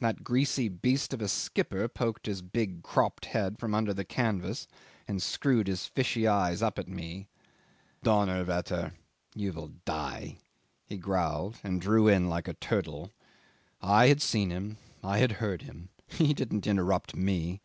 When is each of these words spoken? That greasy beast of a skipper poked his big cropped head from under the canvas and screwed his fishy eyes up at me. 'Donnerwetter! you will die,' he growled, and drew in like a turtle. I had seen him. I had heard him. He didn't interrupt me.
That 0.00 0.24
greasy 0.24 0.68
beast 0.68 1.14
of 1.14 1.22
a 1.22 1.28
skipper 1.28 1.86
poked 1.86 2.26
his 2.26 2.42
big 2.42 2.82
cropped 2.82 3.26
head 3.26 3.60
from 3.60 3.76
under 3.76 3.94
the 3.94 4.04
canvas 4.04 4.66
and 5.06 5.22
screwed 5.22 5.68
his 5.68 5.86
fishy 5.86 6.26
eyes 6.26 6.62
up 6.62 6.80
at 6.80 6.88
me. 6.88 7.28
'Donnerwetter! 8.02 8.94
you 9.36 9.52
will 9.52 9.68
die,' 9.84 10.38
he 10.84 10.96
growled, 10.96 11.58
and 11.62 11.80
drew 11.80 12.08
in 12.08 12.28
like 12.28 12.48
a 12.48 12.54
turtle. 12.54 13.12
I 13.80 14.08
had 14.08 14.20
seen 14.20 14.50
him. 14.50 14.78
I 15.04 15.18
had 15.18 15.30
heard 15.38 15.62
him. 15.62 15.90
He 16.08 16.34
didn't 16.34 16.66
interrupt 16.66 17.14
me. 17.14 17.60